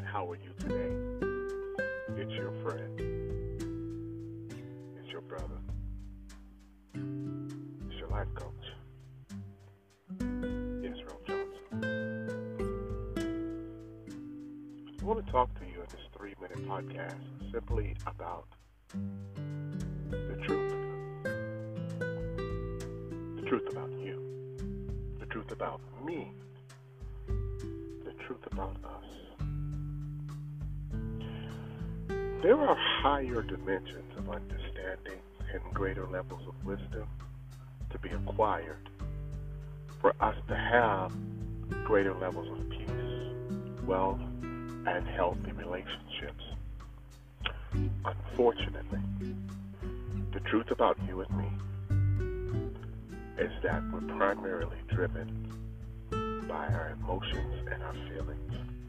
[0.00, 0.92] and how are you today?
[2.16, 3.00] It's your friend.
[4.98, 5.60] It's your brother.
[6.94, 8.64] It's your life coach.
[10.82, 11.66] Israel Johnson.
[14.98, 17.20] I want to talk to you in this three minute podcast
[17.52, 18.46] simply about
[20.10, 20.72] the truth.
[23.36, 24.16] The truth about you.
[25.18, 26.32] The truth about me.
[27.26, 29.29] The truth about us.
[32.42, 35.20] There are higher dimensions of understanding
[35.52, 37.06] and greater levels of wisdom
[37.90, 38.88] to be acquired
[40.00, 41.12] for us to have
[41.84, 46.44] greater levels of peace, wealth, and healthy relationships.
[48.06, 49.00] Unfortunately,
[50.32, 51.48] the truth about you and me
[53.36, 55.28] is that we're primarily driven
[56.48, 58.79] by our emotions and our feelings.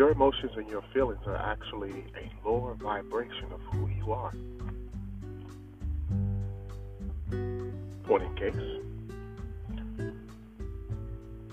[0.00, 4.32] Your emotions and your feelings are actually a lower vibration of who you are.
[8.04, 8.54] Point in case,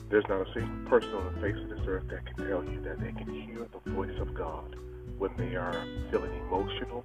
[0.10, 2.80] there's not a single person on the face of this earth that can tell you
[2.84, 4.78] that they can hear the voice of God
[5.18, 7.04] when they are feeling emotional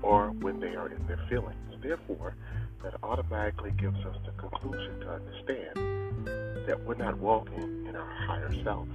[0.00, 1.58] or when they are in their feelings.
[1.82, 2.36] Therefore,
[2.82, 8.50] that automatically gives us the conclusion to understand that we're not walking in our higher
[8.64, 8.88] self.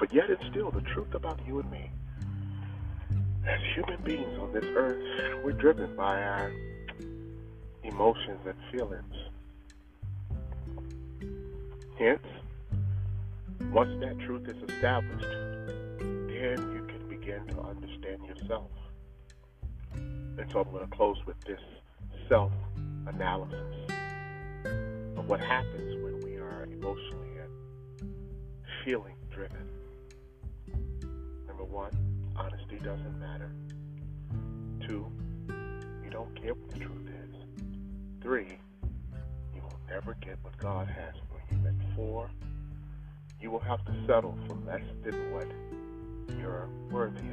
[0.00, 1.90] But yet it's still the truth about you and me.
[3.46, 6.50] As human beings on this earth, we're driven by our
[7.84, 9.14] emotions and feelings.
[11.98, 12.26] Hence,
[13.70, 15.22] once that truth is established,
[15.98, 18.70] then you can begin to understand yourself.
[19.92, 21.60] And so I'm going to close with this
[22.26, 22.52] self
[23.06, 23.90] analysis
[25.18, 28.14] of what happens when we are emotionally and
[28.82, 29.79] feeling driven.
[31.60, 33.52] Number one, honesty doesn't matter.
[34.88, 35.12] Two,
[36.02, 37.34] you don't care what the truth is.
[38.22, 38.56] Three,
[39.54, 41.66] you will never get what God has for you.
[41.66, 42.30] And four,
[43.42, 45.48] you will have to settle for less than what
[46.38, 47.29] you're worthy